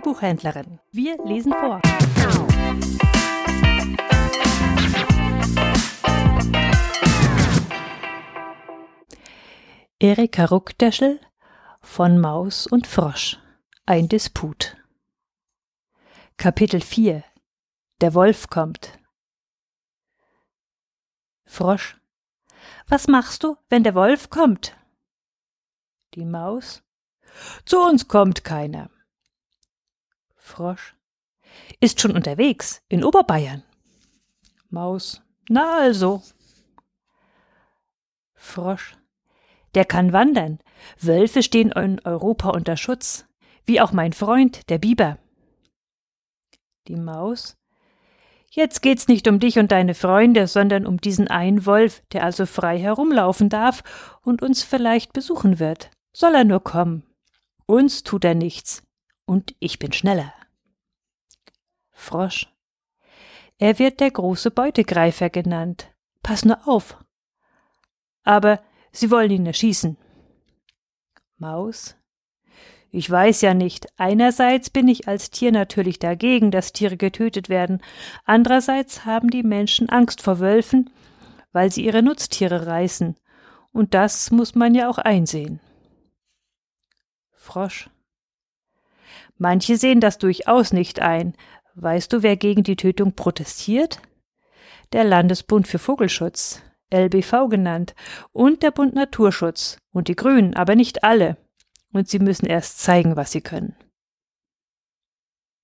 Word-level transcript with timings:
Buchhändlerin. 0.00 0.80
Wir 0.90 1.16
lesen 1.24 1.52
vor. 1.52 1.80
Erika 9.98 10.46
Ruckdeschel 10.46 11.20
von 11.80 12.18
Maus 12.20 12.66
und 12.66 12.86
Frosch. 12.86 13.38
Ein 13.86 14.08
Disput. 14.08 14.76
Kapitel 16.36 16.80
4 16.80 17.22
Der 18.00 18.14
Wolf 18.14 18.48
kommt. 18.48 18.98
Frosch. 21.44 22.00
Was 22.88 23.06
machst 23.06 23.44
du, 23.44 23.56
wenn 23.68 23.84
der 23.84 23.94
Wolf 23.94 24.30
kommt? 24.30 24.76
Die 26.14 26.24
Maus. 26.24 26.82
Zu 27.64 27.80
uns 27.80 28.08
kommt 28.08 28.42
keiner. 28.44 28.90
Frosch. 30.52 30.94
Ist 31.80 32.00
schon 32.00 32.12
unterwegs, 32.12 32.82
in 32.88 33.04
Oberbayern. 33.04 33.62
Maus. 34.68 35.22
Na 35.48 35.78
also. 35.78 36.22
Frosch. 38.34 38.96
Der 39.74 39.86
kann 39.86 40.12
wandern. 40.12 40.58
Wölfe 41.00 41.42
stehen 41.42 41.72
in 41.72 42.00
Europa 42.04 42.50
unter 42.50 42.76
Schutz, 42.76 43.24
wie 43.64 43.80
auch 43.80 43.92
mein 43.92 44.12
Freund, 44.12 44.68
der 44.68 44.76
Biber. 44.76 45.16
Die 46.86 46.96
Maus. 46.96 47.56
Jetzt 48.50 48.82
geht's 48.82 49.08
nicht 49.08 49.26
um 49.28 49.38
dich 49.38 49.58
und 49.58 49.72
deine 49.72 49.94
Freunde, 49.94 50.46
sondern 50.48 50.86
um 50.86 51.00
diesen 51.00 51.28
einen 51.28 51.64
Wolf, 51.64 52.02
der 52.12 52.24
also 52.24 52.44
frei 52.44 52.78
herumlaufen 52.78 53.48
darf 53.48 54.18
und 54.20 54.42
uns 54.42 54.62
vielleicht 54.62 55.14
besuchen 55.14 55.58
wird. 55.58 55.90
Soll 56.12 56.34
er 56.34 56.44
nur 56.44 56.62
kommen. 56.62 57.04
Uns 57.64 58.02
tut 58.02 58.26
er 58.26 58.34
nichts. 58.34 58.82
Und 59.24 59.54
ich 59.58 59.78
bin 59.78 59.92
schneller. 59.92 60.34
Frosch. 62.02 62.48
Er 63.58 63.78
wird 63.78 64.00
der 64.00 64.10
große 64.10 64.50
Beutegreifer 64.50 65.30
genannt. 65.30 65.92
Pass 66.22 66.44
nur 66.44 66.66
auf. 66.68 66.96
Aber 68.24 68.60
Sie 68.92 69.10
wollen 69.10 69.30
ihn 69.30 69.46
erschießen. 69.46 69.96
Maus. 71.38 71.96
Ich 72.90 73.10
weiß 73.10 73.40
ja 73.40 73.54
nicht. 73.54 73.86
Einerseits 73.96 74.68
bin 74.68 74.86
ich 74.86 75.08
als 75.08 75.30
Tier 75.30 75.50
natürlich 75.50 75.98
dagegen, 75.98 76.50
dass 76.50 76.74
Tiere 76.74 76.98
getötet 76.98 77.48
werden. 77.48 77.80
Andererseits 78.26 79.06
haben 79.06 79.30
die 79.30 79.42
Menschen 79.42 79.88
Angst 79.88 80.20
vor 80.20 80.40
Wölfen, 80.40 80.90
weil 81.52 81.72
sie 81.72 81.86
ihre 81.86 82.02
Nutztiere 82.02 82.66
reißen. 82.66 83.16
Und 83.72 83.94
das 83.94 84.30
muss 84.30 84.54
man 84.54 84.74
ja 84.74 84.90
auch 84.90 84.98
einsehen. 84.98 85.60
Frosch. 87.30 87.88
Manche 89.38 89.78
sehen 89.78 90.00
das 90.00 90.18
durchaus 90.18 90.74
nicht 90.74 91.00
ein. 91.00 91.34
Weißt 91.74 92.12
du, 92.12 92.22
wer 92.22 92.36
gegen 92.36 92.62
die 92.62 92.76
Tötung 92.76 93.14
protestiert? 93.14 94.00
Der 94.92 95.04
Landesbund 95.04 95.66
für 95.66 95.78
Vogelschutz. 95.78 96.62
LBV 96.92 97.48
genannt, 97.48 97.94
und 98.32 98.62
der 98.62 98.70
Bund 98.70 98.94
Naturschutz 98.94 99.78
und 99.92 100.08
die 100.08 100.16
Grünen, 100.16 100.54
aber 100.54 100.74
nicht 100.76 101.04
alle. 101.04 101.36
Und 101.92 102.08
sie 102.08 102.18
müssen 102.18 102.46
erst 102.46 102.80
zeigen, 102.80 103.16
was 103.16 103.32
sie 103.32 103.40
können. 103.40 103.74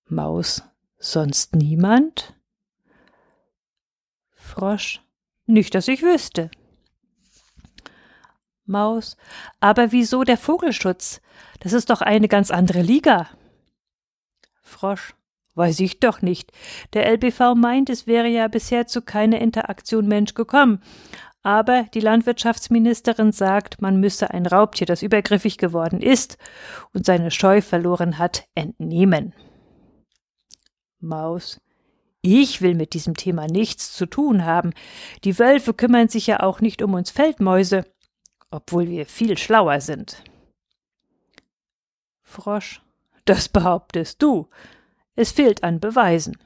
Maus, 0.06 0.62
sonst 0.98 1.54
niemand? 1.54 2.34
Frosch, 4.34 5.02
nicht, 5.46 5.74
dass 5.74 5.88
ich 5.88 6.02
wüsste. 6.02 6.50
Maus, 8.64 9.16
aber 9.60 9.92
wieso 9.92 10.24
der 10.24 10.38
Vogelschutz? 10.38 11.20
Das 11.60 11.72
ist 11.72 11.90
doch 11.90 12.00
eine 12.00 12.28
ganz 12.28 12.50
andere 12.50 12.82
Liga. 12.82 13.28
Frosch, 14.62 15.14
weiß 15.58 15.80
ich 15.80 16.00
doch 16.00 16.22
nicht. 16.22 16.52
Der 16.94 17.10
LBV 17.12 17.54
meint, 17.54 17.90
es 17.90 18.06
wäre 18.06 18.28
ja 18.28 18.48
bisher 18.48 18.86
zu 18.86 19.02
keiner 19.02 19.40
Interaktion 19.40 20.06
Mensch 20.06 20.34
gekommen. 20.34 20.80
Aber 21.42 21.84
die 21.94 22.00
Landwirtschaftsministerin 22.00 23.32
sagt, 23.32 23.80
man 23.80 24.00
müsse 24.00 24.30
ein 24.30 24.46
Raubtier, 24.46 24.86
das 24.86 25.02
übergriffig 25.02 25.58
geworden 25.58 26.00
ist 26.00 26.38
und 26.92 27.06
seine 27.06 27.30
Scheu 27.30 27.60
verloren 27.60 28.18
hat, 28.18 28.44
entnehmen. 28.54 29.34
Maus. 31.00 31.60
Ich 32.20 32.60
will 32.60 32.74
mit 32.74 32.94
diesem 32.94 33.14
Thema 33.14 33.46
nichts 33.46 33.92
zu 33.92 34.06
tun 34.06 34.44
haben. 34.44 34.72
Die 35.24 35.38
Wölfe 35.38 35.72
kümmern 35.72 36.08
sich 36.08 36.26
ja 36.26 36.40
auch 36.40 36.60
nicht 36.60 36.82
um 36.82 36.94
uns 36.94 37.10
Feldmäuse, 37.10 37.84
obwohl 38.50 38.88
wir 38.88 39.06
viel 39.06 39.38
schlauer 39.38 39.80
sind. 39.80 40.24
Frosch. 42.22 42.82
Das 43.24 43.48
behauptest 43.48 44.22
du. 44.22 44.48
Es 45.18 45.32
fehlt 45.32 45.64
an 45.64 45.80
Beweisen. 45.80 46.38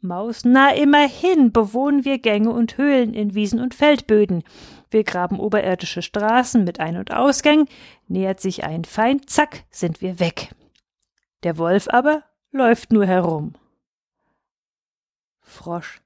Maus, 0.00 0.44
na 0.44 0.72
immerhin 0.72 1.50
bewohnen 1.50 2.04
wir 2.04 2.20
Gänge 2.20 2.50
und 2.50 2.78
Höhlen 2.78 3.12
in 3.12 3.34
Wiesen 3.34 3.58
und 3.58 3.74
Feldböden. 3.74 4.44
Wir 4.88 5.02
graben 5.02 5.40
oberirdische 5.40 6.00
Straßen 6.00 6.62
mit 6.62 6.78
Ein- 6.78 6.96
und 6.96 7.12
Ausgängen, 7.12 7.66
nähert 8.06 8.38
sich 8.38 8.62
ein 8.62 8.84
Feind, 8.84 9.28
zack, 9.28 9.64
sind 9.68 10.00
wir 10.00 10.20
weg. 10.20 10.54
Der 11.42 11.58
Wolf 11.58 11.88
aber 11.88 12.22
läuft 12.52 12.92
nur 12.92 13.04
herum. 13.04 13.54
Frosch. 15.40 16.00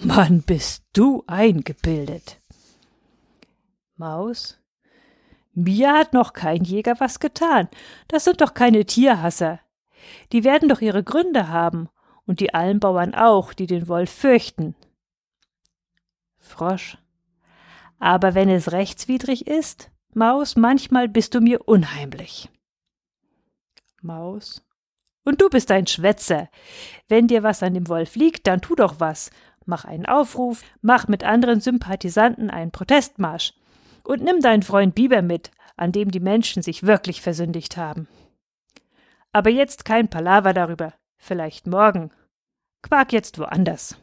Mann, 0.00 0.42
bist 0.42 0.84
du 0.92 1.24
eingebildet. 1.26 2.42
Maus. 3.96 4.60
Mir 5.54 5.94
hat 5.94 6.12
noch 6.12 6.34
kein 6.34 6.62
Jäger 6.62 6.96
was 7.00 7.20
getan. 7.20 7.70
Das 8.08 8.24
sind 8.24 8.42
doch 8.42 8.52
keine 8.52 8.84
Tierhasser. 8.84 9.60
Die 10.32 10.44
werden 10.44 10.68
doch 10.68 10.80
ihre 10.80 11.04
Gründe 11.04 11.48
haben 11.48 11.88
und 12.26 12.40
die 12.40 12.54
Almbauern 12.54 13.14
auch, 13.14 13.52
die 13.52 13.66
den 13.66 13.88
Wolf 13.88 14.10
fürchten. 14.10 14.74
Frosch. 16.38 16.98
Aber 17.98 18.34
wenn 18.34 18.48
es 18.48 18.72
rechtswidrig 18.72 19.46
ist, 19.46 19.90
Maus, 20.14 20.56
manchmal 20.56 21.08
bist 21.08 21.34
du 21.34 21.40
mir 21.40 21.68
unheimlich. 21.68 22.48
Maus. 24.00 24.64
Und 25.24 25.42
du 25.42 25.50
bist 25.50 25.70
ein 25.70 25.86
Schwätzer. 25.86 26.48
Wenn 27.08 27.26
dir 27.26 27.42
was 27.42 27.62
an 27.62 27.74
dem 27.74 27.88
Wolf 27.88 28.16
liegt, 28.16 28.46
dann 28.46 28.62
tu 28.62 28.74
doch 28.74 28.98
was. 28.98 29.30
Mach 29.66 29.84
einen 29.84 30.06
Aufruf, 30.06 30.62
mach 30.80 31.08
mit 31.08 31.24
anderen 31.24 31.60
Sympathisanten 31.60 32.48
einen 32.48 32.70
Protestmarsch. 32.70 33.52
Und 34.04 34.22
nimm 34.22 34.40
deinen 34.40 34.62
Freund 34.62 34.94
Biber 34.94 35.20
mit, 35.20 35.50
an 35.76 35.92
dem 35.92 36.10
die 36.10 36.20
Menschen 36.20 36.62
sich 36.62 36.84
wirklich 36.84 37.20
versündigt 37.20 37.76
haben. 37.76 38.08
Aber 39.36 39.50
jetzt 39.50 39.84
kein 39.84 40.08
Palaver 40.08 40.54
darüber. 40.54 40.94
Vielleicht 41.18 41.66
morgen. 41.66 42.10
Quak 42.82 43.12
jetzt 43.12 43.38
woanders. 43.38 43.98